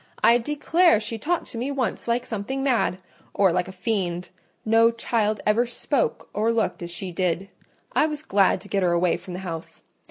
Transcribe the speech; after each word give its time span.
I 0.23 0.39
declare 0.39 0.99
she 0.99 1.19
talked 1.19 1.45
to 1.51 1.59
me 1.59 1.69
once 1.69 2.07
like 2.07 2.25
something 2.25 2.63
mad, 2.63 2.97
or 3.35 3.51
like 3.51 3.67
a 3.67 3.71
fiend—no 3.71 4.89
child 4.89 5.41
ever 5.45 5.67
spoke 5.67 6.27
or 6.33 6.51
looked 6.51 6.81
as 6.81 6.89
she 6.89 7.11
did; 7.11 7.49
I 7.93 8.07
was 8.07 8.23
glad 8.23 8.61
to 8.61 8.67
get 8.67 8.81
her 8.81 8.93
away 8.93 9.15
from 9.17 9.35
the 9.35 9.41
house. 9.45 9.83